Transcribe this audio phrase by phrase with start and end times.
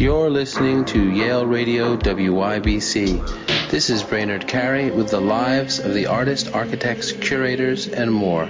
[0.00, 3.68] You're listening to Yale Radio WYBC.
[3.70, 8.46] This is Brainard Carey with the lives of the artists, architects, curators, and more.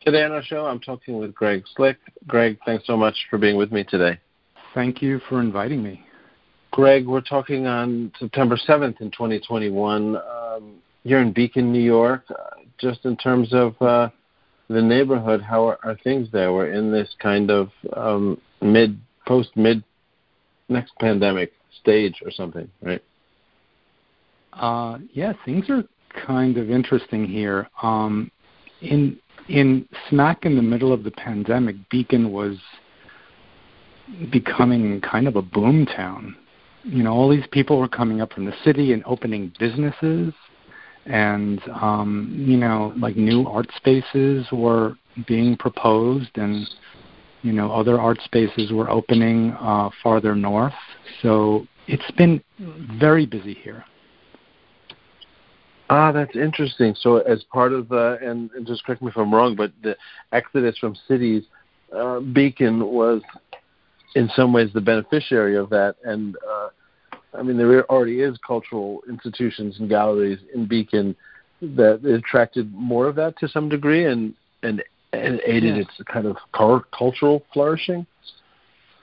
[0.00, 1.98] Today on our show, I'm talking with Greg Slick.
[2.26, 4.18] Greg, thanks so much for being with me today.
[4.72, 6.02] Thank you for inviting me.
[6.70, 10.16] Greg, we're talking on September 7th in 2021.
[10.16, 12.24] Um, you're in Beacon, New York.
[12.30, 14.08] Uh, just in terms of uh,
[14.68, 16.54] the neighborhood, how are, are, things there?
[16.54, 19.84] We're in this kind of um, mid, post mid
[20.68, 23.02] next pandemic stage or something, right?
[24.52, 25.84] Uh, yeah, things are
[26.26, 27.68] kind of interesting here.
[27.82, 28.30] Um,
[28.80, 29.18] in
[29.48, 32.56] in smack in the middle of the pandemic, Beacon was
[34.30, 36.36] becoming kind of a boom town.
[36.84, 40.32] You know, all these people were coming up from the city and opening businesses,
[41.06, 46.68] and um, you know, like new art spaces were being proposed, and
[47.42, 50.74] you know, other art spaces were opening uh, farther north.
[51.22, 52.42] So it's been
[52.98, 53.84] very busy here.
[55.90, 56.94] Ah, that's interesting.
[57.00, 59.96] So, as part of the, and, and just correct me if I'm wrong, but the
[60.32, 61.44] exodus from cities,
[61.96, 63.22] uh, Beacon was
[64.14, 65.96] in some ways the beneficiary of that.
[66.04, 66.68] And uh,
[67.32, 71.16] I mean, there already is cultural institutions and galleries in Beacon
[71.62, 75.82] that attracted more of that to some degree, and and, and aided yeah.
[75.82, 78.06] its kind of cultural flourishing.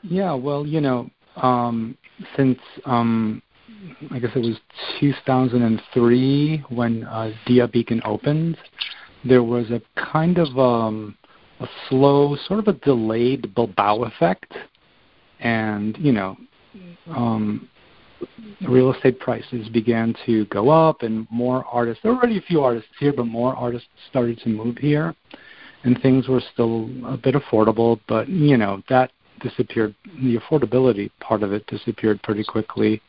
[0.03, 1.97] Yeah, well, you know, um,
[2.37, 3.41] since um,
[4.11, 4.57] I guess it was
[4.99, 8.57] 2003 when uh, Dia Beacon opened,
[9.23, 11.17] there was a kind of um,
[11.59, 14.53] a slow, sort of a delayed Bilbao effect,
[15.39, 16.37] and you know,
[17.07, 17.67] um,
[18.67, 22.01] real estate prices began to go up, and more artists.
[22.03, 25.15] There were already a few artists here, but more artists started to move here,
[25.85, 27.99] and things were still a bit affordable.
[28.07, 29.95] But you know that disappeared.
[30.21, 33.01] The affordability part of it disappeared pretty quickly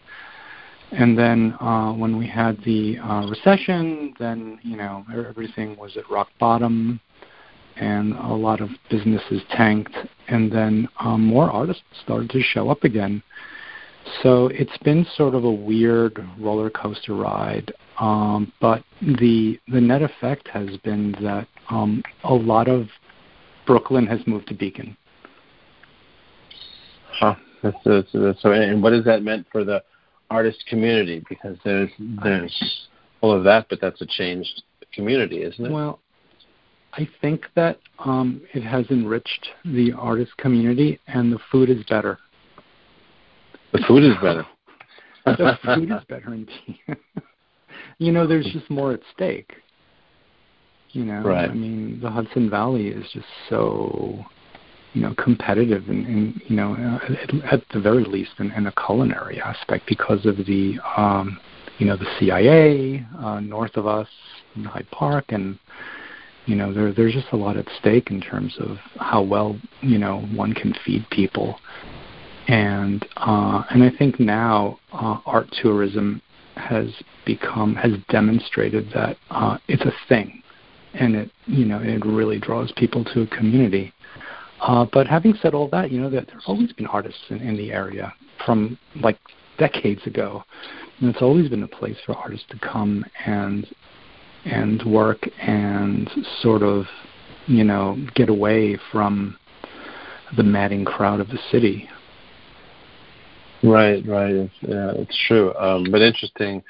[0.92, 6.08] and then uh, when we had the uh, recession, then you know everything was at
[6.10, 7.00] rock bottom,
[7.76, 9.94] and a lot of businesses tanked.
[10.28, 13.22] And then um, more artists started to show up again.
[14.22, 17.72] So it's been sort of a weird roller coaster ride.
[17.98, 22.88] Um, but the the net effect has been that um, a lot of
[23.66, 24.96] Brooklyn has moved to Beacon.
[27.12, 27.34] Huh.
[27.62, 29.82] That's, that's, that's, so, and what has that meant for the
[30.30, 31.90] artist community because there's
[32.22, 32.88] there's
[33.20, 34.62] all of that, but that's a changed
[34.92, 35.72] community, isn't it?
[35.72, 36.00] Well,
[36.92, 42.18] I think that um, it has enriched the artist community, and the food is better.
[43.72, 44.46] The food is better.
[45.26, 46.78] the food is better indeed.
[47.98, 49.52] you know, there's just more at stake.
[50.92, 51.50] You know, right.
[51.50, 54.24] I mean, the Hudson Valley is just so
[54.96, 58.72] you know competitive and, and you know at, at the very least in, in a
[58.86, 61.38] culinary aspect because of the um,
[61.78, 64.08] you know the CIA uh, north of us
[64.54, 65.58] in Hyde Park and
[66.46, 69.98] you know there there's just a lot at stake in terms of how well you
[69.98, 71.58] know one can feed people
[72.48, 76.22] and uh, and I think now uh, art tourism
[76.54, 76.86] has
[77.26, 80.42] become has demonstrated that uh, it's a thing
[80.98, 83.92] and it you know it really draws people to a community
[84.60, 87.56] uh, but having said all that, you know that there's always been artists in, in
[87.56, 88.12] the area
[88.44, 89.18] from like
[89.58, 90.42] decades ago,
[91.00, 93.66] and it's always been a place for artists to come and
[94.44, 96.08] and work and
[96.40, 96.86] sort of
[97.46, 99.36] you know get away from
[100.36, 101.88] the madding crowd of the city.
[103.62, 104.34] Right, right.
[104.34, 105.54] It's, yeah, it's true.
[105.54, 106.62] Um, but interesting,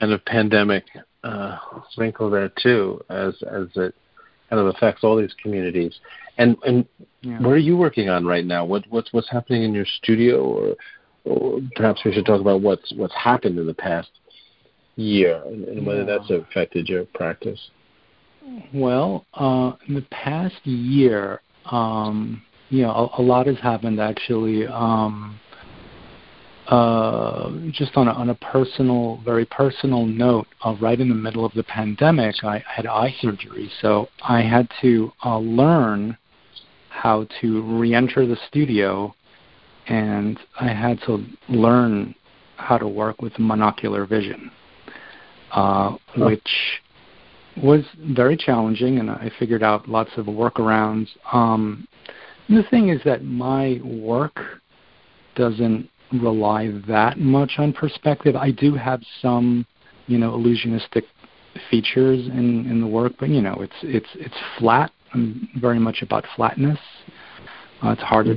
[0.00, 0.84] kind of pandemic
[1.28, 1.58] uh,
[1.96, 3.94] wrinkle there too, as as it
[4.48, 5.94] kind of affects all these communities.
[6.38, 6.86] And and
[7.20, 7.40] yeah.
[7.40, 8.64] what are you working on right now?
[8.64, 10.76] What what's what's happening in your studio, or,
[11.24, 14.10] or perhaps we should talk about what's what's happened in the past
[14.96, 16.18] year and, and whether yeah.
[16.18, 17.70] that's affected your practice.
[18.72, 24.66] Well, uh, in the past year, um, you know, a, a lot has happened actually.
[24.66, 25.38] Um,
[26.68, 31.44] uh, just on a, on a personal, very personal note, uh, right in the middle
[31.44, 36.16] of the pandemic, I had eye surgery, so I had to uh, learn
[36.90, 39.14] how to re-enter the studio,
[39.86, 42.14] and I had to learn
[42.56, 44.50] how to work with monocular vision,
[45.52, 46.50] uh, which
[47.62, 51.08] was very challenging, and I figured out lots of workarounds.
[51.32, 51.88] Um,
[52.50, 54.38] the thing is that my work
[55.34, 58.36] doesn't rely that much on perspective.
[58.36, 59.66] I do have some,
[60.06, 61.04] you know, illusionistic
[61.70, 64.92] features in in the work, but you know, it's it's it's flat.
[65.14, 66.78] I'm very much about flatness.
[67.82, 68.36] Uh, it's harder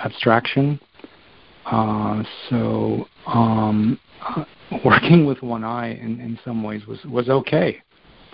[0.00, 0.80] abstraction.
[1.64, 4.44] Uh, so um, uh,
[4.84, 7.80] working with one eye in, in some ways was was okay.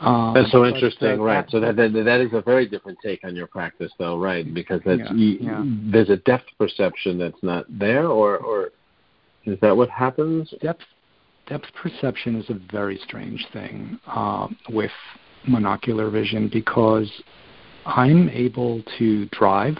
[0.00, 1.44] Um, that's so interesting, right?
[1.50, 4.52] So that, that that is a very different take on your practice, though, right?
[4.52, 5.64] Because that's yeah, you, yeah.
[5.66, 8.70] there's a depth perception that's not there, or or
[9.44, 10.52] is that what happens?
[10.60, 10.84] Depth
[11.48, 14.92] depth perception is a very strange thing uh, with
[15.48, 17.10] monocular vision because
[17.86, 19.76] I'm able to drive.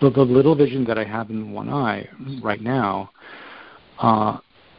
[0.00, 2.08] The, the little vision that I have in one eye
[2.42, 3.10] right now,
[3.98, 4.38] uh,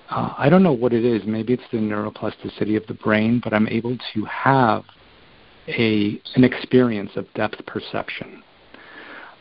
[0.09, 1.23] uh, I don't know what it is.
[1.25, 4.83] Maybe it's the neuroplasticity of the brain, but I'm able to have
[5.67, 8.43] a an experience of depth perception.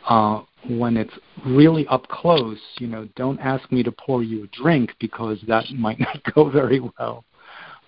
[0.08, 1.12] Uh, when it's
[1.46, 5.64] really up close, you know, don't ask me to pour you a drink because that
[5.74, 7.24] might not go very well.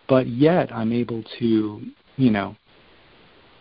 [0.08, 1.80] But yet, I'm able to,
[2.16, 2.54] you know,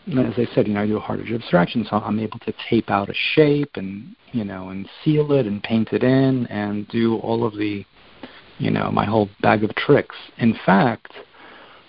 [0.07, 2.91] as I said, you know, I do a hard abstraction, so I'm able to tape
[2.91, 7.17] out a shape and, you know, and seal it and paint it in and do
[7.17, 7.83] all of the
[8.57, 10.15] you know, my whole bag of tricks.
[10.37, 11.11] In fact,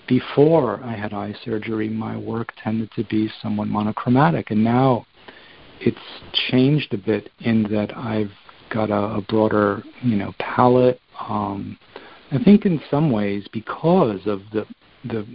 [0.09, 5.07] before I had eye surgery, my work tended to be somewhat monochromatic, and now
[5.81, 5.99] it's
[6.51, 8.33] changed a bit in that I've
[8.71, 11.01] got a, a broader, you know, palette.
[11.29, 11.79] Um,
[12.31, 14.67] I think in some ways, because of the
[15.05, 15.27] the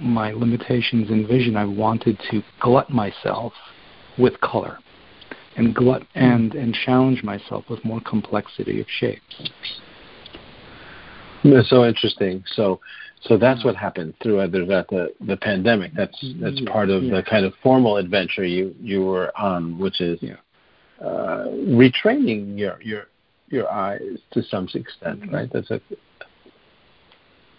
[0.00, 3.52] my limitations in vision, I wanted to glut myself
[4.18, 4.78] with color
[5.56, 9.50] and glut and and challenge myself with more complexity of shapes.
[11.44, 12.44] That's so interesting.
[12.54, 12.80] So,
[13.22, 15.92] so that's what happened through throughout the the, the pandemic.
[15.94, 17.16] That's that's part of yeah.
[17.16, 20.36] the kind of formal adventure you you were on, which is yeah.
[21.00, 23.06] uh, retraining your your
[23.48, 25.50] your eyes to some extent, right?
[25.52, 25.80] That's a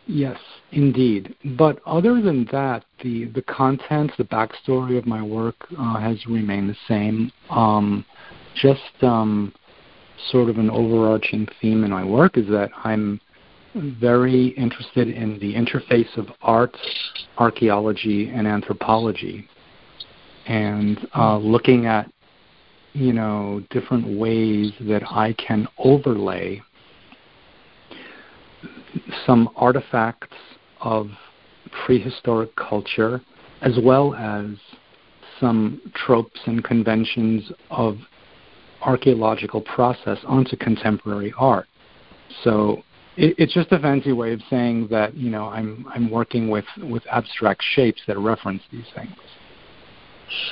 [0.05, 0.37] Yes,
[0.71, 1.33] indeed.
[1.57, 6.69] But other than that, the the content, the backstory of my work uh, has remained
[6.69, 7.31] the same.
[7.49, 8.05] Um,
[8.55, 9.53] just um,
[10.29, 13.21] sort of an overarching theme in my work is that I'm
[13.75, 16.75] very interested in the interface of art,
[17.37, 19.47] archaeology, and anthropology,
[20.47, 22.11] and uh, looking at
[22.93, 26.61] you know different ways that I can overlay
[29.25, 30.37] some artifacts
[30.81, 31.09] of
[31.85, 33.21] prehistoric culture
[33.61, 34.45] as well as
[35.39, 37.97] some tropes and conventions of
[38.81, 41.67] archaeological process onto contemporary art.
[42.43, 42.83] So
[43.17, 46.65] it, it's just a fancy way of saying that you know I'm I'm working with
[46.81, 49.11] with abstract shapes that reference these things.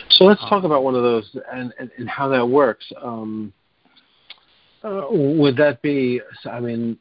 [0.10, 2.86] So let's talk about one of those and and, and how that works.
[3.02, 3.54] Um,
[4.84, 6.22] uh, would that be?
[6.46, 6.98] I mean,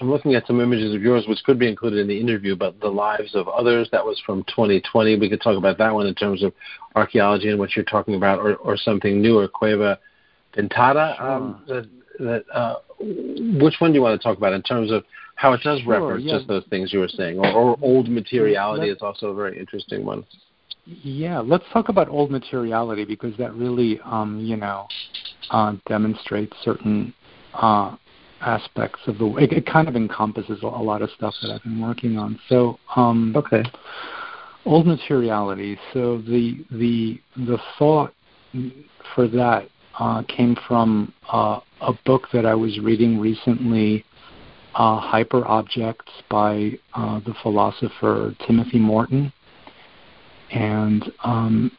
[0.00, 2.80] I'm looking at some images of yours, which could be included in the interview, but
[2.80, 3.88] the lives of others.
[3.92, 5.18] That was from 2020.
[5.18, 6.52] We could talk about that one in terms of
[6.94, 9.98] archaeology and what you're talking about, or, or something newer, Cueva
[10.56, 11.16] Pintada.
[11.16, 11.30] Sure.
[11.30, 15.04] Um, that, that uh, which one do you want to talk about in terms of
[15.36, 16.36] how it does sure, reference yeah.
[16.36, 20.04] just those things you were saying, or, or old materiality is also a very interesting
[20.04, 20.24] one.
[20.84, 24.86] Yeah, let's talk about old materiality because that really, um, you know,
[25.50, 27.14] uh, demonstrates certain
[27.54, 27.96] uh,
[28.40, 29.26] aspects of the.
[29.36, 32.38] It, it kind of encompasses a, a lot of stuff that I've been working on.
[32.48, 33.62] So, um, okay,
[34.64, 35.78] old materiality.
[35.92, 38.12] So the the the thought
[39.14, 39.68] for that
[40.00, 44.04] uh, came from uh, a book that I was reading recently,
[44.74, 49.30] uh, Hyperobjects by uh, the philosopher Timothy Morton.
[50.50, 51.70] And um,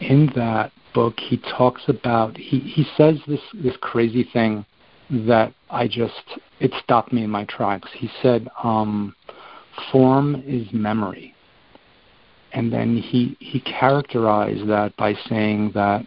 [0.00, 4.66] in that book, he talks about, he, he says this, this crazy thing
[5.10, 7.88] that I just, it stopped me in my tracks.
[7.94, 9.14] He said, um,
[9.92, 11.32] form is memory.
[12.52, 16.06] And then he, he characterized that by saying that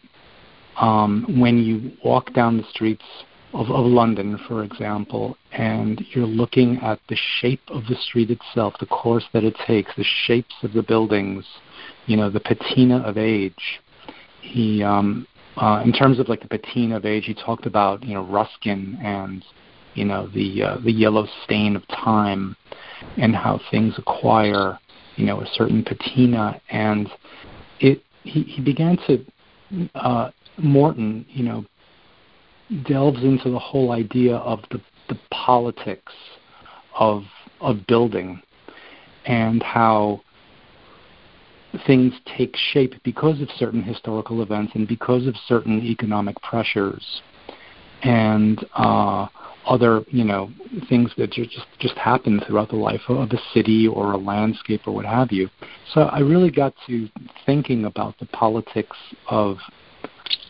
[0.82, 3.06] um, when you walk down the streets
[3.54, 8.74] of, of London, for example, and you're looking at the shape of the street itself,
[8.80, 11.46] the course that it takes, the shapes of the buildings,
[12.08, 13.80] you know, the patina of age.
[14.42, 18.16] He, um, uh, in terms of like the patina of age, he talked about you
[18.16, 19.46] know Ruskin and
[19.94, 22.56] you know the uh, the yellow stain of time,
[23.18, 24.80] and how things acquire
[25.18, 27.10] you know a certain patina, and
[27.82, 29.24] it he, he began to
[29.96, 31.66] uh, Morton, you know,
[32.88, 36.14] delves into the whole idea of the, the politics
[36.98, 37.24] of
[37.60, 38.42] of building
[39.26, 40.22] and how
[41.86, 47.22] things take shape because of certain historical events and because of certain economic pressures
[48.04, 49.28] and uh,
[49.66, 50.52] other you know
[50.90, 54.94] things that just just happen throughout the life of a city or a landscape or
[54.94, 55.50] what have you.
[55.94, 57.08] So I really got to
[57.46, 58.98] thinking about the politics
[59.30, 59.58] of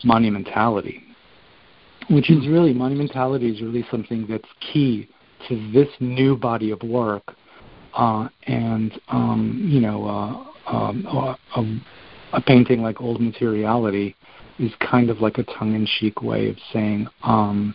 [0.04, 1.02] monumentality.
[2.10, 5.08] which is really monumentality is really something that's key
[5.48, 7.34] to this new body of work,
[7.94, 11.06] uh, and um, you know, uh, um,
[11.56, 14.16] a, a, painting like Old Materiality
[14.58, 17.74] is kind of like a tongue-in-cheek way of saying um,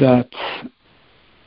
[0.00, 0.28] that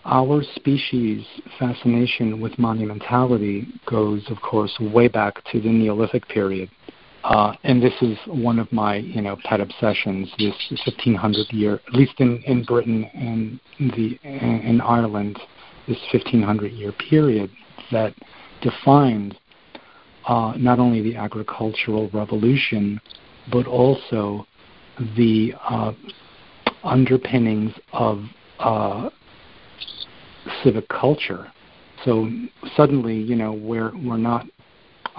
[0.05, 1.25] our species'
[1.59, 6.69] fascination with monumentality goes, of course, way back to the Neolithic period.
[7.23, 10.31] Uh, and this is one of my, you know, pet obsessions.
[10.37, 10.53] This
[10.85, 15.39] 1500 year, at least in, in Britain and the in Ireland,
[15.87, 17.49] this 1500 year period
[17.91, 18.13] that
[18.61, 19.37] defined
[20.27, 22.99] uh, not only the agricultural revolution,
[23.51, 24.45] but also
[25.15, 25.93] the uh,
[26.83, 28.23] underpinnings of
[28.59, 29.09] uh,
[30.63, 31.51] civic culture.
[32.05, 32.29] So
[32.75, 34.45] suddenly, you know, we're we're not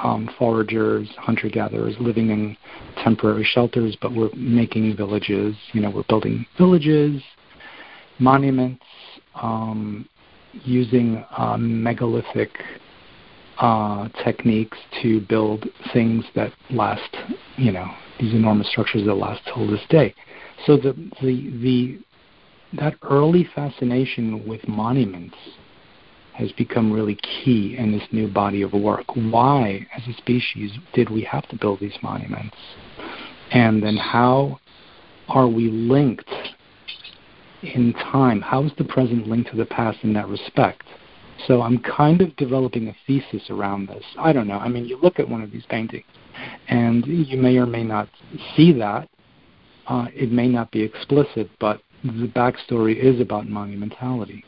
[0.03, 2.57] um, foragers, hunter gatherers living in
[3.03, 5.57] temporary shelters, but we're making villages.
[5.73, 7.23] You know, we're building villages,
[8.19, 8.85] monuments,
[9.35, 10.09] um,
[10.65, 12.51] using uh, megalithic
[13.59, 17.17] uh, techniques to build things that last.
[17.57, 17.87] You know,
[18.21, 20.15] these enormous structures that last till this day.
[20.67, 21.99] So the the the
[22.75, 25.37] that early fascination with monuments
[26.39, 29.05] has become really key in this new body of work.
[29.17, 32.57] Why, as a species, did we have to build these monuments?
[33.51, 34.61] And then how
[35.29, 36.31] are we linked
[37.63, 38.41] in time?
[38.41, 40.85] How is the present linked to the past in that respect?
[41.49, 44.05] So I'm kind of developing a thesis around this.
[44.17, 44.59] I don't know.
[44.59, 46.05] I mean, you look at one of these paintings,
[46.69, 48.09] and you may or may not
[48.57, 49.09] see that.
[49.89, 54.45] Uh, it may not be explicit, but the backstory is about monumentality.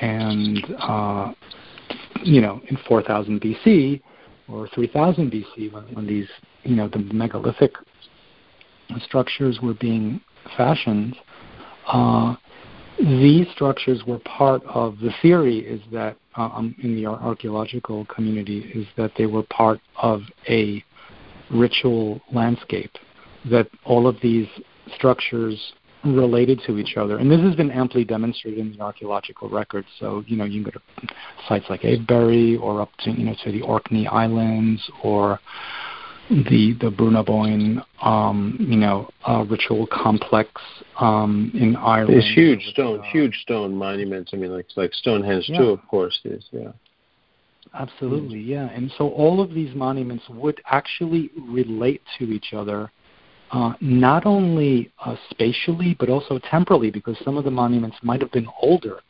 [0.00, 1.32] And, uh,
[2.22, 4.00] you know, in 4000 BC
[4.48, 6.28] or 3000 BC, when, when these,
[6.62, 7.72] you know, the megalithic
[9.04, 10.20] structures were being
[10.56, 11.16] fashioned,
[11.86, 12.34] uh,
[12.98, 18.86] these structures were part of the theory is that um, in the archaeological community is
[18.96, 20.82] that they were part of a
[21.50, 22.92] ritual landscape
[23.50, 24.46] that all of these
[24.94, 25.72] structures
[26.04, 27.18] related to each other.
[27.18, 29.88] And this has been amply demonstrated in the archaeological records.
[29.98, 31.14] So, you know, you can go to
[31.48, 35.40] sites like Avebury or up to, you know, to the Orkney Islands or
[36.30, 40.50] the the Brú na Bóinne, um, you know, uh, ritual complex
[40.98, 42.22] um, in Ireland.
[42.22, 44.30] These huge stone, uh, huge stone monuments.
[44.32, 45.58] I mean, like like Stonehenge yeah.
[45.58, 46.18] too, of course.
[46.24, 46.72] Is yeah.
[47.74, 48.70] Absolutely, yeah.
[48.70, 52.90] And so all of these monuments would actually relate to each other
[53.50, 58.32] uh, not only uh, spatially but also temporally, because some of the monuments might have
[58.32, 59.00] been older.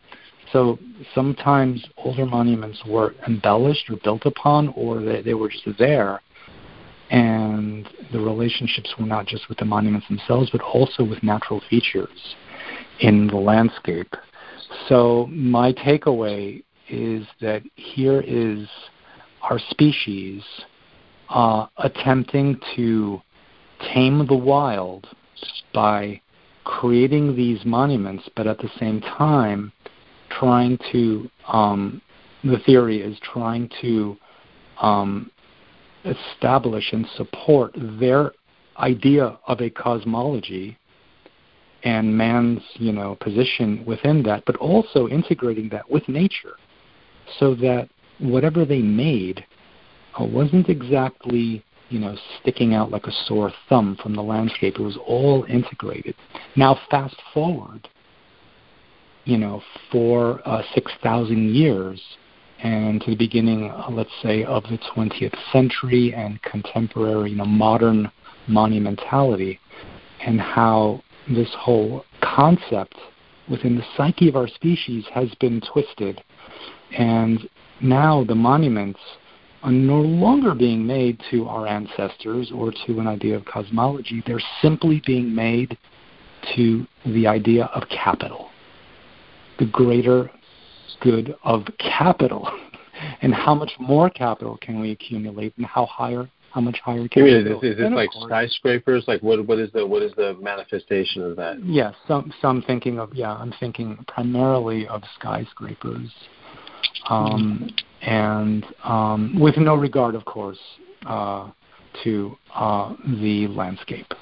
[0.53, 0.79] So
[1.15, 6.21] sometimes older monuments were embellished or built upon, or they, they were just there.
[7.11, 12.37] And the relationships were not just with the monuments themselves, but also with natural features
[13.01, 14.15] in the landscape.
[14.89, 18.69] So my takeaway is that here is
[19.43, 20.43] our species
[21.29, 23.21] uh, attempting to
[23.93, 25.07] tame the wild
[25.73, 26.21] by
[26.65, 29.73] creating these monuments, but at the same time
[30.31, 32.01] trying to, um,
[32.43, 34.17] the theory is trying to
[34.81, 35.31] um,
[36.05, 38.33] establish and support their
[38.79, 40.77] idea of a cosmology
[41.85, 46.57] and man's, you know, position within that, but also integrating that with nature
[47.39, 47.89] so that
[48.19, 49.45] whatever they made
[50.19, 51.63] uh, wasn't exactly
[51.95, 54.75] you know, sticking out like a sore thumb from the landscape.
[54.75, 56.17] It was all integrated.
[56.57, 57.89] Now, fast forward,
[59.25, 62.03] you know, for uh, 6,000 years
[62.65, 67.45] and to the beginning, uh, let's say, of the 20th century and contemporary, you know,
[67.45, 68.11] modern
[68.49, 69.61] monumentality,
[70.27, 72.97] and how this whole concept
[73.49, 76.21] within the psyche of our species has been twisted.
[76.99, 77.49] And
[77.81, 78.99] now the monuments
[79.65, 84.23] are no longer being made to our ancestors or to an idea of cosmology.
[84.27, 85.79] They're simply being made
[86.55, 88.51] to the idea of capital,
[89.59, 90.31] the greater
[91.01, 92.47] good of capital,
[93.23, 97.25] and how much more capital can we accumulate, and how higher, how much higher can
[97.25, 97.61] you we go?
[97.63, 99.05] Is, this like course, skyscrapers?
[99.09, 99.47] Like what?
[99.47, 101.57] What is the what is the manifestation of that?
[101.65, 106.11] Yes, yeah, some some thinking of yeah, I'm thinking primarily of skyscrapers.
[107.09, 107.71] Um,
[108.05, 110.59] and um, with no regard, of course,
[111.07, 111.51] uh,
[112.03, 114.13] to uh, the landscape.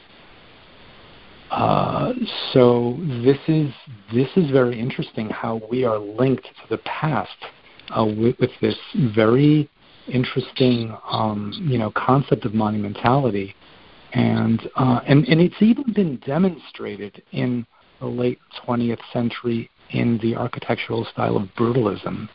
[1.51, 2.13] Uh,
[2.53, 3.71] so this is
[4.15, 7.37] this is very interesting how we are linked to the past
[7.91, 8.77] uh, with, with, this
[9.15, 9.69] very
[10.09, 13.53] interesting um, you know concept of monumentality
[14.15, 17.67] and uh, and and it's even been demonstrated in
[18.01, 22.29] the late 20th century in the architectural style of brutalism.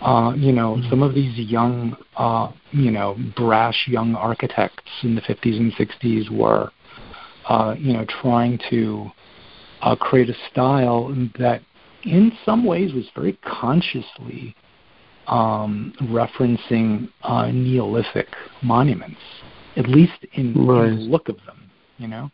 [0.00, 0.88] Uh, you know, mm-hmm.
[0.90, 6.30] some of these young, uh, you know, brash young architects in the 50s and 60s
[6.30, 6.70] were,
[7.48, 9.10] uh, you know, trying to
[9.82, 11.62] uh, create a style that,
[12.04, 14.54] in some ways, was very consciously
[15.26, 18.28] um, referencing uh, Neolithic
[18.62, 19.20] monuments,
[19.76, 20.88] at least in, right.
[20.88, 21.70] in the look of them.
[21.98, 22.30] You know.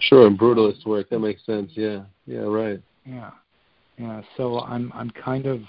[0.00, 1.70] Sure, and brutalist work that makes sense.
[1.74, 2.82] Yeah, yeah, right.
[3.06, 3.30] Yeah,
[3.96, 4.22] yeah.
[4.36, 5.60] So I'm I'm kind of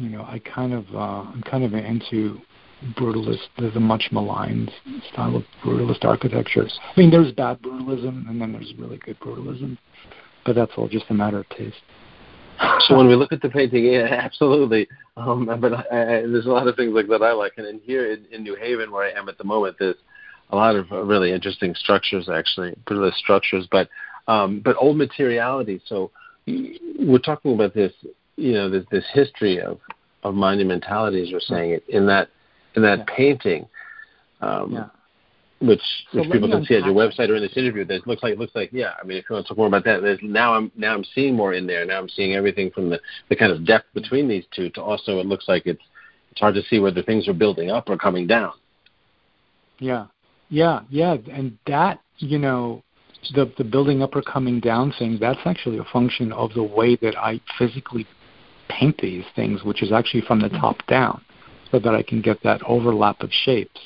[0.00, 2.40] you know I kind of uh, I'm kind of into
[2.96, 4.70] brutalist, the, the much maligned
[5.12, 6.66] style of brutalist architecture.
[6.66, 9.76] I mean, there's bad brutalism, and then there's really good brutalism,
[10.46, 11.76] but that's all just a matter of taste.
[12.88, 14.88] so when we look at the painting, yeah, absolutely.
[15.16, 17.80] Um, but I, I, there's a lot of things like that I like, and in
[17.80, 19.96] here in, in New Haven, where I am at the moment, there's
[20.50, 23.88] a lot of really interesting structures, actually, brutalist structures, but
[24.26, 25.80] um, but old materiality.
[25.86, 26.10] So
[26.46, 27.92] we're talking about this,
[28.40, 29.78] you know, this, this history of
[30.22, 32.28] of monumentality, as you're saying it, in that
[32.76, 33.14] in that yeah.
[33.16, 33.68] painting.
[34.40, 34.86] Um, yeah
[35.60, 35.82] which
[36.12, 37.84] so which people can see at your website or in this interview.
[37.84, 38.92] That looks like looks like yeah.
[39.00, 41.04] I mean, if you want to talk more about that, there's now I'm now I'm
[41.14, 41.84] seeing more in there.
[41.84, 45.18] Now I'm seeing everything from the the kind of depth between these two to also
[45.18, 45.82] it looks like it's
[46.30, 48.52] it's hard to see whether things are building up or coming down.
[49.78, 50.06] Yeah,
[50.48, 52.82] yeah, yeah, and that you know
[53.34, 56.96] the the building up or coming down thing that's actually a function of the way
[56.96, 58.06] that I physically
[58.78, 61.22] paint these things, which is actually from the top down,
[61.70, 63.80] so that I can get that overlap of shapes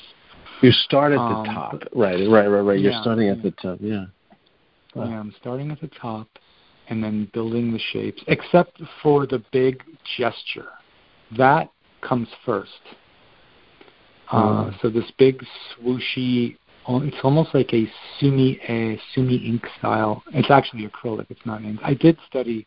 [0.61, 2.27] you start at um, the top, right?
[2.29, 2.79] Right, right, right.
[2.79, 4.05] You're yeah, starting at the top, yeah.
[4.95, 5.09] Wow.
[5.09, 6.27] Yeah, I'm starting at the top,
[6.87, 9.83] and then building the shapes, except for the big
[10.17, 10.69] gesture.
[11.37, 11.69] That
[12.01, 12.71] comes first.
[14.31, 14.77] Uh, hmm.
[14.81, 15.43] so this big
[15.77, 17.87] swooshy, it's almost like a
[18.19, 20.23] sumi a sumi ink style.
[20.33, 21.27] It's actually acrylic.
[21.29, 21.79] It's not ink.
[21.83, 22.65] I did study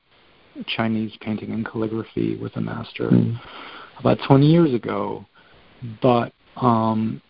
[0.66, 3.40] Chinese painting and calligraphy with a master mm.
[3.98, 5.24] about 20 years ago,
[6.02, 7.20] but um,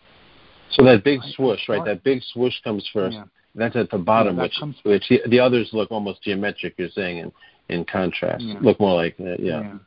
[0.71, 1.83] so that big swoosh, right?
[1.85, 3.15] That big swoosh comes first.
[3.15, 3.23] Yeah.
[3.55, 6.75] That's at the bottom, yeah, which which the, the, others look almost geometric.
[6.77, 7.31] You're saying in
[7.67, 8.59] in contrast, yeah.
[8.61, 9.37] look more like that.
[9.39, 9.77] Yeah.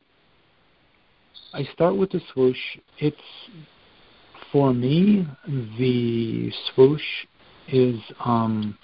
[1.54, 2.58] I start with the swoosh.
[2.98, 3.16] It's
[4.50, 5.26] for me
[5.78, 7.02] the swoosh
[7.68, 8.76] is um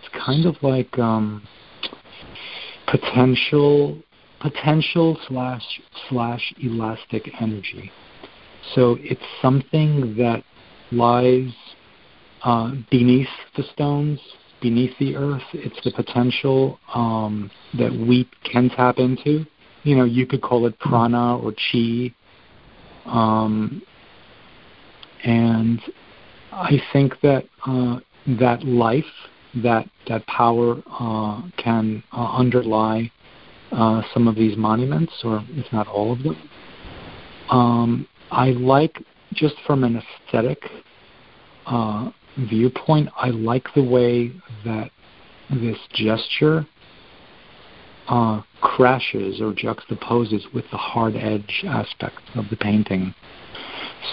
[0.00, 1.42] it's kind of like um
[2.90, 3.98] potential
[4.40, 7.90] potential slash slash elastic energy.
[8.74, 10.44] So it's something that
[10.92, 11.52] lies
[12.44, 14.20] uh, beneath the stones,
[14.60, 15.42] beneath the earth.
[15.52, 19.44] It's the potential um, that we can tap into.
[19.82, 22.14] You know, you could call it prana or chi.
[23.06, 23.82] Um,
[25.24, 25.80] and
[26.52, 28.00] I think that uh,
[28.38, 29.04] that life,
[29.56, 33.10] that that power, uh, can uh, underlie
[33.72, 36.36] uh, some of these monuments, or if not all of them.
[37.50, 40.62] Um, I like just from an aesthetic
[41.66, 44.32] uh, viewpoint, I like the way
[44.64, 44.90] that
[45.50, 46.66] this gesture
[48.08, 53.14] uh, crashes or juxtaposes with the hard edge aspect of the painting.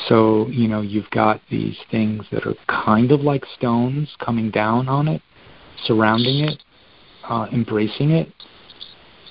[0.08, 4.88] So, you know, you've got these things that are kind of like stones coming down
[4.88, 5.21] on it,
[5.86, 6.63] surrounding it,
[7.27, 8.31] uh, embracing it.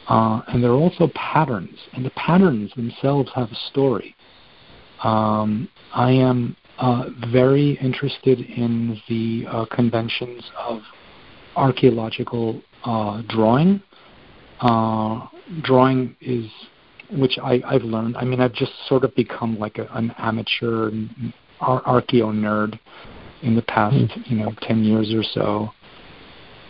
[0.09, 4.15] Uh, and there are also patterns, and the patterns themselves have a story.
[5.03, 10.81] Um, I am uh, very interested in the uh, conventions of
[11.57, 13.83] archaeological uh, drawing.
[14.61, 15.27] Uh,
[15.63, 16.47] drawing is,
[17.19, 18.17] which I, I've learned.
[18.17, 20.91] I mean, I've just sort of become like a, an amateur
[21.61, 22.79] ar- archeo nerd
[23.43, 24.21] in the past, hmm.
[24.25, 25.71] you know, ten years or so.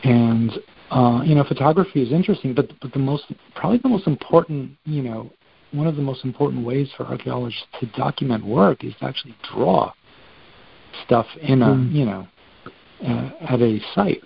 [0.02, 0.52] And
[0.90, 5.02] uh, you know, photography is interesting, but but the most probably the most important, you
[5.02, 5.30] know,
[5.72, 9.92] one of the most important ways for archaeologists to document work is to actually draw
[11.04, 11.92] stuff in a mm.
[11.92, 12.26] you know
[13.06, 14.22] uh, at a site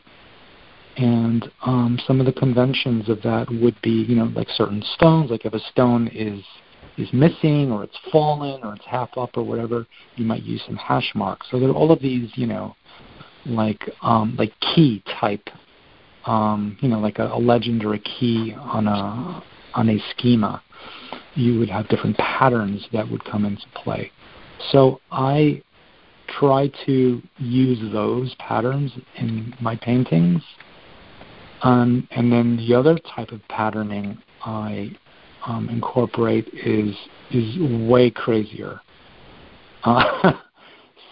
[0.96, 1.27] and
[1.62, 5.44] um, some of the conventions of that would be you know like certain stones like
[5.44, 6.42] if a stone is
[6.96, 10.76] is missing or it's fallen or it's half up or whatever you might use some
[10.76, 12.74] hash marks so there are all of these you know
[13.46, 15.48] like um, like key type
[16.26, 19.42] um, you know like a, a legend or a key on a
[19.74, 20.62] on a schema
[21.38, 24.10] you would have different patterns that would come into play.
[24.72, 25.62] So I
[26.38, 30.42] try to use those patterns in my paintings.
[31.62, 34.96] Um, and then the other type of patterning I
[35.46, 36.94] um, incorporate is
[37.30, 38.80] is way crazier.
[39.84, 40.32] Uh,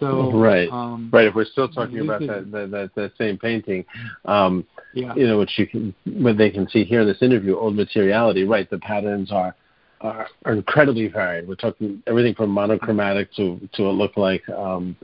[0.00, 1.26] So right, um, right.
[1.26, 3.84] If we're still talking about that, that that that same painting,
[4.26, 5.14] um, yeah.
[5.14, 8.44] you know, which you can, what they can see here in this interview, old materiality.
[8.44, 9.54] Right, the patterns are
[10.02, 11.48] are, are incredibly varied.
[11.48, 14.96] We're talking everything from monochromatic to to a look like, um,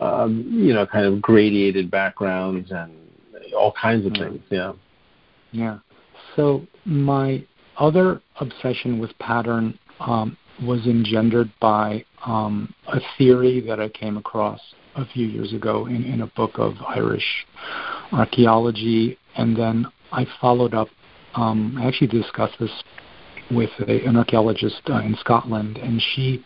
[0.00, 2.92] um, you know, kind of gradiated backgrounds and
[3.56, 4.40] all kinds of things.
[4.50, 4.72] Yeah.
[5.52, 5.78] Yeah.
[6.36, 7.44] So my
[7.76, 14.60] other obsession with pattern um, was engendered by um, a theory that I came across
[14.96, 17.46] a few years ago in, in a book of Irish
[18.12, 20.88] archaeology, and then I followed up.
[21.34, 22.82] Um, I actually discussed this
[23.50, 26.44] with a, an archaeologist uh, in Scotland, and she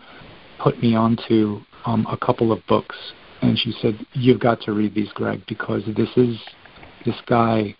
[0.58, 2.96] put me onto um, a couple of books,
[3.42, 6.38] and she said, "You've got to read these, Greg, because this is
[7.04, 7.74] this guy,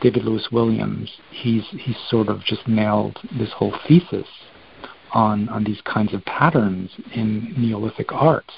[0.00, 1.10] David Lewis-Williams.
[1.30, 4.26] He's he's sort of just nailed this whole thesis
[5.12, 8.50] on on these kinds of patterns in Neolithic art.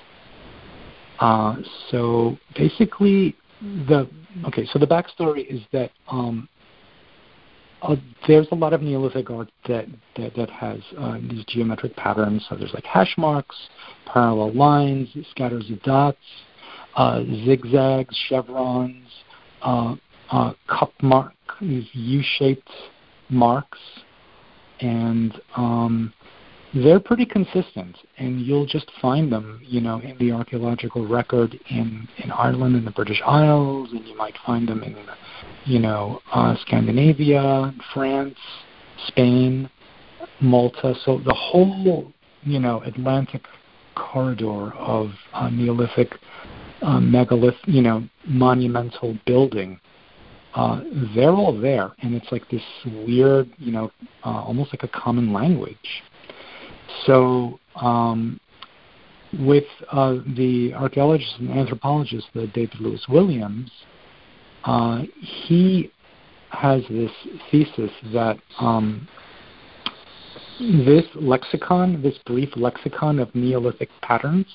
[1.21, 1.57] Uh,
[1.91, 4.09] so basically, the
[4.47, 4.67] okay.
[4.73, 6.49] So the backstory is that um,
[7.83, 12.45] uh, there's a lot of Neolithic art that that, that has uh, these geometric patterns.
[12.49, 13.57] So there's like hash marks,
[14.07, 16.19] parallel lines, scatters of dots,
[16.97, 19.07] uh, zigzags, chevrons,
[20.31, 22.71] uh, cup mark, these U-shaped
[23.29, 23.79] marks,
[24.81, 26.13] and um,
[26.73, 32.09] they're pretty consistent, and you'll just find them, you know, in the archaeological record in
[32.19, 34.97] in Ireland and the British Isles, and you might find them in,
[35.65, 38.39] you know, uh, Scandinavia, France,
[39.09, 39.69] Spain,
[40.41, 40.95] Malta.
[41.05, 42.13] So the whole,
[42.43, 43.43] you know, Atlantic
[43.97, 46.13] corridor of uh, Neolithic
[46.83, 49.81] uh, megalith, you know, monumental building.
[50.55, 50.81] Uh,
[51.15, 52.63] they're all there, and it's like this
[53.07, 53.91] weird, you know,
[54.25, 56.03] uh, almost like a common language.
[57.07, 58.41] So, um,
[59.39, 63.71] with uh, the archaeologist and anthropologist, the David Lewis-Williams,
[64.65, 65.93] uh, he
[66.51, 67.13] has this
[67.51, 69.07] thesis that um,
[70.59, 74.47] this lexicon, this brief lexicon of Neolithic patterns,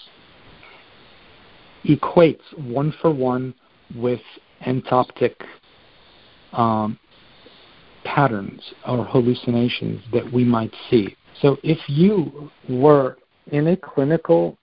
[1.86, 3.54] equates one for one
[3.96, 4.22] with
[4.66, 5.36] entoptic
[6.56, 7.00] um,
[8.04, 11.16] patterns or hallucinations that we might see.
[11.42, 13.18] So if you were
[13.52, 14.58] in a clinical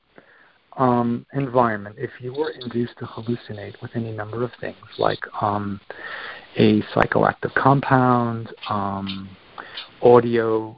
[0.79, 5.81] um, environment, if you were induced to hallucinate with any number of things like um,
[6.57, 9.29] a psychoactive compound, um,
[10.03, 10.77] audio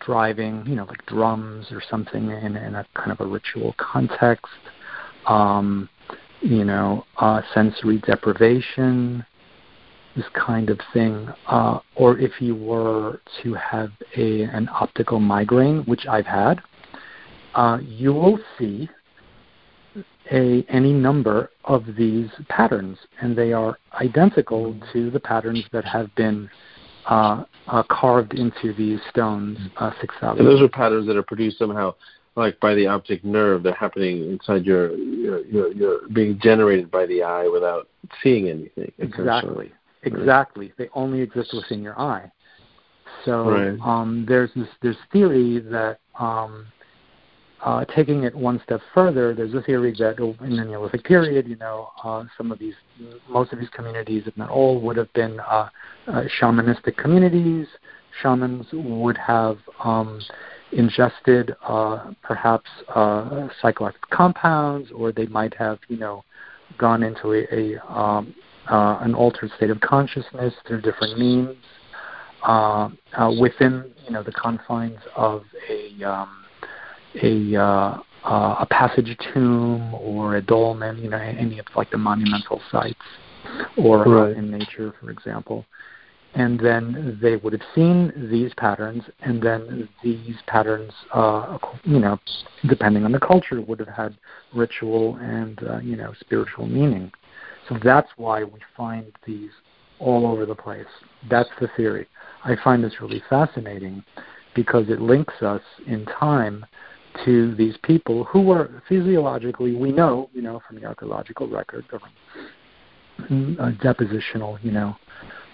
[0.00, 4.46] driving, you know, like drums or something in, in a kind of a ritual context,
[5.26, 5.88] um,
[6.40, 9.24] you know, uh, sensory deprivation,
[10.16, 15.82] this kind of thing, uh, or if you were to have a, an optical migraine,
[15.84, 16.60] which I've had,
[17.54, 18.88] uh, you will see
[20.32, 26.14] a, any number of these patterns, and they are identical to the patterns that have
[26.14, 26.48] been
[27.06, 30.38] uh, uh, carved into these stones uh, 6,000.
[30.38, 31.94] And those are patterns that are produced somehow,
[32.34, 33.62] like by the optic nerve.
[33.62, 37.88] They're happening inside your, your, your, your being generated by the eye without
[38.22, 38.92] seeing anything.
[38.98, 39.72] Exactly.
[40.06, 40.72] Exactly.
[40.78, 42.30] They only exist within your eye.
[43.24, 43.80] So right.
[43.80, 46.66] um, there's this there's theory that um,
[47.64, 51.56] uh, taking it one step further, there's a theory that in the Neolithic period, you
[51.56, 52.74] know, uh, some of these,
[53.28, 55.68] most of these communities, if not all, would have been uh,
[56.06, 57.66] uh, shamanistic communities.
[58.22, 60.20] Shamans would have um,
[60.72, 66.24] ingested uh, perhaps uh, psychoactive compounds, or they might have, you know,
[66.78, 68.34] gone into a, a um,
[68.70, 71.56] uh, an altered state of consciousness through different means
[72.42, 76.44] uh, uh, within you know the confines of a um,
[77.22, 81.98] a uh, uh, a passage tomb or a dolmen, you know, any of like the
[81.98, 82.98] monumental sites,
[83.76, 84.36] or right.
[84.36, 85.64] in nature, for example.
[86.34, 92.18] And then they would have seen these patterns, and then these patterns, uh, you know,
[92.68, 94.16] depending on the culture, would have had
[94.52, 97.12] ritual and uh, you know spiritual meaning.
[97.68, 99.50] So that's why we find these
[99.98, 100.86] all over the place.
[101.28, 102.06] That's the theory.
[102.44, 104.04] I find this really fascinating
[104.54, 106.64] because it links us in time
[107.24, 112.00] to these people who were physiologically, we know, you know, from the archaeological record, or
[113.18, 114.94] uh, depositional, you know,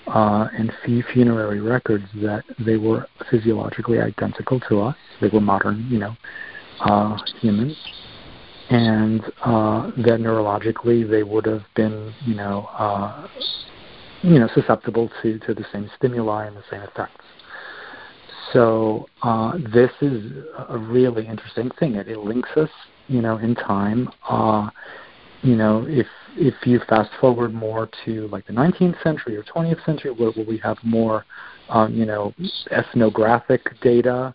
[0.09, 0.72] uh, and
[1.12, 4.96] funerary records that they were physiologically identical to us.
[5.20, 6.16] They were modern, you know,
[6.81, 7.77] uh, humans
[8.72, 13.28] and uh, that neurologically they would have been, you know, uh,
[14.22, 17.24] you know, susceptible to, to the same stimuli and the same effects.
[18.52, 20.32] So uh, this is
[20.70, 21.96] a really interesting thing.
[21.96, 22.70] It, it links us,
[23.08, 24.08] you know, in time.
[24.26, 24.70] Uh,
[25.42, 26.06] you know, if
[26.37, 30.46] if you fast forward more to like the 19th century or 20th century, where, where
[30.46, 31.26] we have more,
[31.68, 32.32] um, you know,
[32.70, 34.35] ethnographic data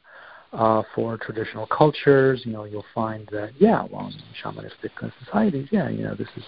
[0.54, 4.92] uh, for traditional cultures, you know, you'll find that yeah, well, in shamanistic
[5.24, 6.44] societies, yeah, you know, this is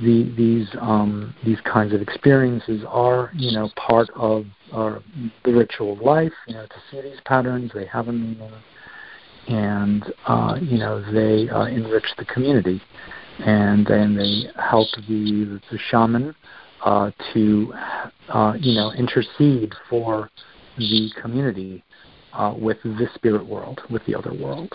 [0.00, 4.98] the, these um, these kinds of experiences are you know part of uh,
[5.44, 6.32] the ritual life.
[6.46, 8.52] You know, to see these patterns, they have a meaning,
[9.48, 12.80] and uh, you know they uh, enrich the community,
[13.40, 16.34] and then they help the the shaman
[16.84, 17.72] uh, to
[18.28, 20.30] uh, you know intercede for
[20.78, 21.84] the community
[22.32, 24.72] uh, with the spirit world, with the other world.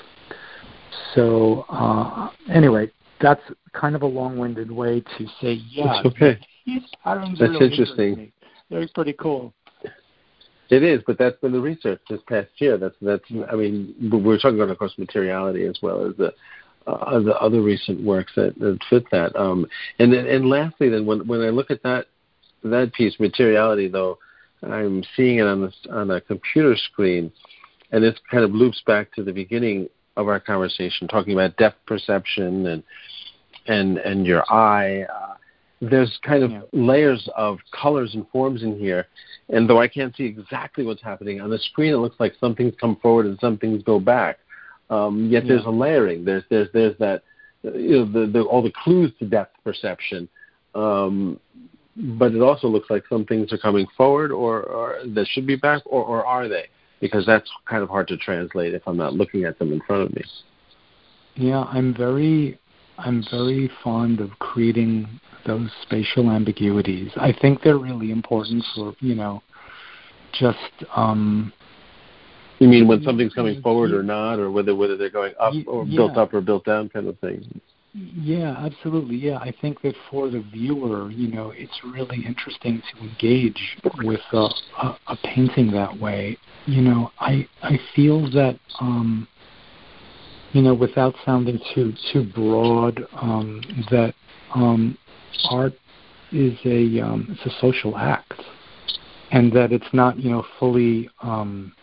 [1.15, 2.91] So uh, anyway,
[3.21, 3.41] that's
[3.73, 6.39] kind of a long-winded way to say, yeah, That's okay.
[6.65, 8.31] That's really interesting.
[8.69, 9.53] They're pretty cool.
[10.69, 12.77] It is, but that's been the research this past year.
[12.77, 13.23] That's that's.
[13.49, 16.33] I mean, we're talking about, of course, materiality as well as the
[16.87, 19.33] uh, the other recent works that, that fit that.
[19.37, 19.65] Um,
[19.99, 22.07] and then, and lastly, then when when I look at that
[22.63, 24.17] that piece, materiality, though,
[24.63, 27.31] I'm seeing it on the on a computer screen,
[27.91, 31.85] and this kind of loops back to the beginning of our conversation, talking about depth
[31.85, 32.83] perception and
[33.67, 35.03] and and your eye.
[35.03, 35.33] Uh,
[35.79, 36.61] there's kind of Yeah.
[36.73, 39.05] layers of colors and forms in here,
[39.49, 42.55] and though I can't see exactly what's happening on the screen, it looks like some
[42.55, 44.39] things come forward and some things go back.
[44.89, 46.25] Um, yet there's a layering.
[46.25, 47.21] There's there's there's that
[47.61, 50.27] you know the, the all the clues to depth perception.
[50.73, 51.39] Um,
[51.97, 55.55] but it also looks like some things are coming forward or, or that should be
[55.55, 56.65] back or, or are they?
[57.01, 60.03] Because that's kind of hard to translate if I'm not looking at them in front
[60.03, 60.23] of me.
[61.35, 62.59] Yeah, I'm very,
[62.97, 65.07] I'm very fond of creating
[65.45, 67.11] those spatial ambiguities.
[67.15, 69.41] I think they're really important for you know,
[70.33, 70.57] just
[70.95, 71.53] um,
[72.59, 75.85] You mean when something's coming forward or not, or whether whether they're going up or
[75.85, 77.61] built up or built down kind of thing?
[77.97, 79.15] Yeah, absolutely.
[79.15, 84.21] Yeah, I think that for the viewer, you know, it's really interesting to engage with
[84.33, 84.49] a,
[84.81, 86.37] a, a painting that way.
[86.67, 89.27] You know, I I feel that um,
[90.53, 94.13] you know, without sounding too too broad, um, that
[94.53, 94.97] um,
[95.49, 95.73] art
[96.31, 98.33] is a um, it's a social act,
[99.31, 101.73] and that it's not you know fully um,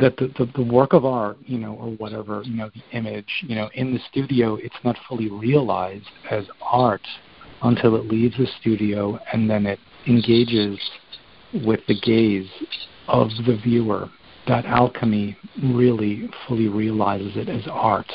[0.00, 3.28] that the, the, the work of art, you know, or whatever, you know, the image,
[3.42, 7.06] you know, in the studio, it's not fully realized as art
[7.62, 10.78] until it leaves the studio and then it engages
[11.64, 12.48] with the gaze
[13.08, 14.08] of the viewer.
[14.46, 18.10] That alchemy really fully realizes it as art.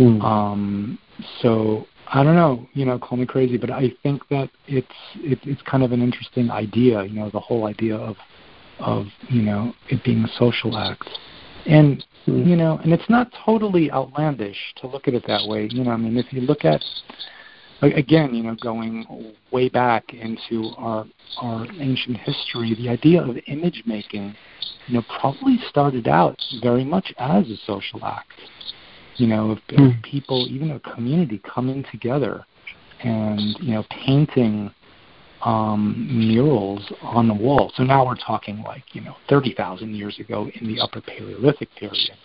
[0.00, 0.98] Um,
[1.42, 5.38] so I don't know, you know, call me crazy, but I think that it's it,
[5.42, 8.16] it's kind of an interesting idea, you know, the whole idea of
[8.80, 11.08] of you know it being a social act,
[11.66, 15.68] and you know, and it's not totally outlandish to look at it that way.
[15.70, 16.82] You know, I mean, if you look at
[17.82, 21.06] again, you know, going way back into our
[21.40, 24.34] our ancient history, the idea of image making,
[24.86, 28.32] you know, probably started out very much as a social act.
[29.16, 30.00] You know, of, of Hmm.
[30.02, 32.44] people, even a community coming together
[33.00, 34.70] and you know painting
[35.42, 37.72] um, murals on the wall.
[37.76, 41.68] So now we're talking like you know thirty thousand years ago in the Upper Paleolithic
[41.76, 42.16] period,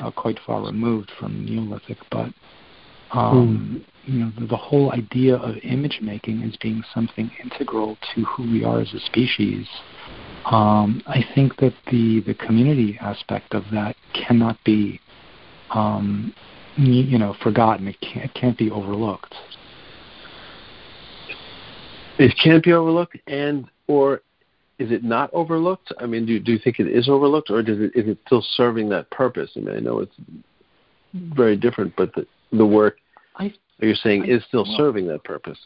[0.00, 1.98] uh, quite far removed from Neolithic.
[2.10, 2.28] But
[3.12, 8.24] um, you know the, the whole idea of image making as being something integral to
[8.24, 9.66] who we are as a species.
[10.44, 15.00] Um, I think that the the community aspect of that cannot be
[15.70, 16.34] um,
[16.76, 17.88] you, you know forgotten.
[17.88, 19.34] It can't, it can't be overlooked.
[22.18, 24.22] It can't be overlooked, and or
[24.78, 25.92] is it not overlooked?
[25.98, 28.44] I mean, do do you think it is overlooked, or does it is it still
[28.54, 29.50] serving that purpose?
[29.56, 30.14] I mean, I know it's
[31.12, 32.98] very different, but the the work
[33.36, 35.58] I you're saying I- is still well- serving that purpose.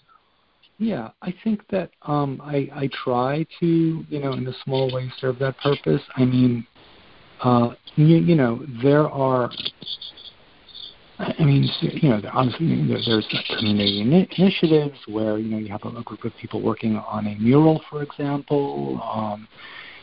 [0.81, 3.67] Yeah, I think that um, I, I try to,
[4.09, 6.01] you know, in a small way serve that purpose.
[6.15, 6.65] I mean,
[7.43, 9.51] uh, you, you know, there are,
[11.19, 16.03] I mean, you know, there- obviously there's community initiatives where, you know, you have a,
[16.03, 19.49] group of people working on a mural, for example, um,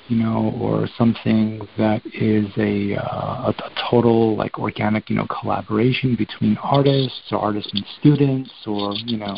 [0.10, 6.16] you know, or something that is a, uh, a, total, like, organic, you know, collaboration
[6.16, 9.36] between artists or artists and students or, you know,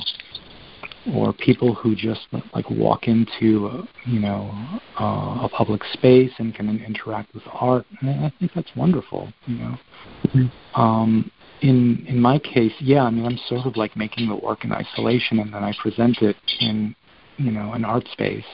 [1.13, 4.51] or people who just like walk into uh, you know
[4.99, 7.85] uh, a public space and can interact with art.
[8.01, 9.31] And I think that's wonderful.
[9.45, 14.29] You know, um, in in my case, yeah, I mean, I'm sort of like making
[14.29, 16.95] the work in isolation, and then I present it in
[17.37, 18.45] you know an art space.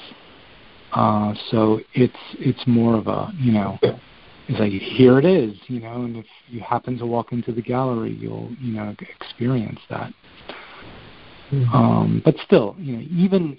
[0.94, 3.78] Uh, so it's it's more of a you know
[4.48, 7.62] it's like here it is, you know, and if you happen to walk into the
[7.62, 10.13] gallery, you'll you know experience that.
[11.52, 11.76] Mm-hmm.
[11.76, 13.58] Um, but still, you know, even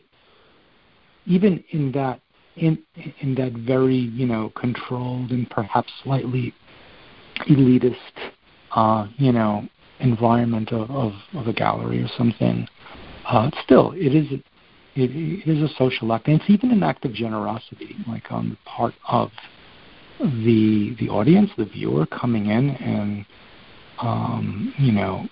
[1.27, 2.21] even in that
[2.57, 2.79] in
[3.21, 6.55] in that very you know controlled and perhaps slightly
[7.49, 7.95] elitist
[8.75, 9.67] uh, you know
[10.01, 12.67] environment of, of, of a gallery or something,
[13.27, 14.43] uh, still it is it,
[14.97, 18.57] it is a social act, and it's even an act of generosity, like on the
[18.65, 19.31] part of
[20.21, 23.27] the the audience, the viewer coming in and
[24.01, 25.29] um, you know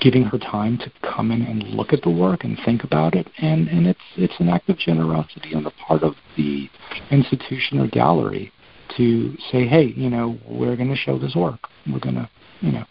[0.00, 3.26] giving her time to come in and look at the work and think about it.
[3.38, 6.68] And and it's it's an act of generosity on the part of the
[7.10, 8.52] institution or gallery
[8.96, 11.60] to say hey you know we're going to show this work.
[11.86, 12.84] We're going to you know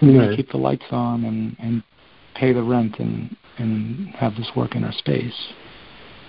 [0.00, 1.82] to keep the lights on and and
[2.34, 5.52] pay the rent and and have this work in our space.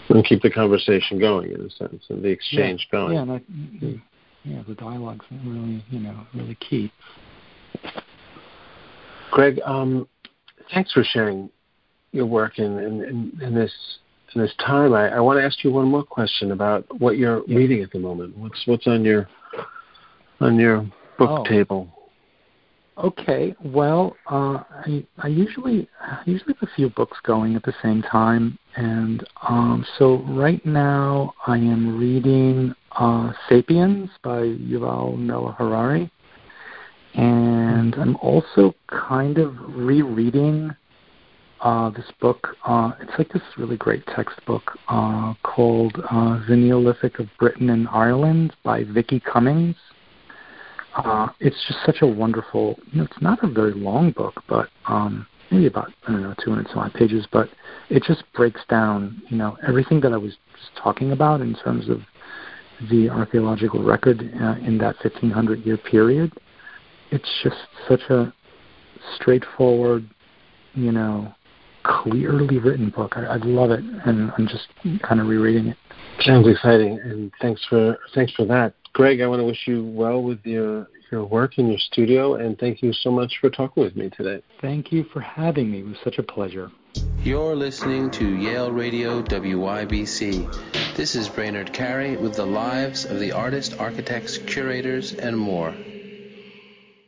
[0.09, 2.99] And keep the conversation going in a sense and the exchange yeah.
[2.99, 3.13] going.
[3.13, 3.41] Yeah and I,
[3.79, 4.01] the,
[4.43, 6.91] yeah the dialogue's really you know really key.
[9.31, 10.07] Greg, um,
[10.71, 11.49] thanks for sharing
[12.11, 13.73] your work in, in, in this
[14.41, 14.93] this time.
[14.93, 17.99] I, I, want to ask you one more question about what you're reading at the
[17.99, 18.37] moment.
[18.37, 19.27] What's what's on your
[20.39, 20.81] on your
[21.17, 21.43] book oh.
[21.45, 21.89] table?
[22.95, 27.73] Okay, well, uh, I I usually I usually have a few books going at the
[27.81, 35.53] same time, and um, so right now I am reading uh, *Sapiens* by Yuval Noah
[35.53, 36.11] Harari,
[37.15, 40.75] and I'm also kind of rereading
[41.63, 42.55] uh, this book.
[42.65, 47.87] Uh, it's like this really great textbook uh, called uh, The Neolithic of Britain and
[47.87, 49.75] Ireland by Vicki Cummings.
[50.95, 54.69] Uh, it's just such a wonderful, you know, it's not a very long book, but
[54.85, 57.49] um, maybe about, I don't know, 200 some odd pages, but
[57.89, 61.89] it just breaks down, you know, everything that I was just talking about in terms
[61.89, 62.01] of
[62.91, 66.31] the archaeological record uh, in that 1500 year period
[67.13, 67.55] it's just
[67.87, 68.33] such a
[69.15, 70.09] straightforward,
[70.73, 71.31] you know,
[71.83, 73.13] clearly written book.
[73.15, 74.67] I, I love it, and I'm just
[75.01, 75.77] kind of rereading it.
[76.21, 79.21] Sounds exciting, and thanks for thanks for that, Greg.
[79.21, 82.81] I want to wish you well with your your work in your studio, and thank
[82.81, 84.43] you so much for talking with me today.
[84.61, 85.79] Thank you for having me.
[85.79, 86.71] It was such a pleasure.
[87.23, 90.95] You're listening to Yale Radio WYBC.
[90.95, 95.73] This is Brainard Carey with the lives of the artists, architects, curators, and more.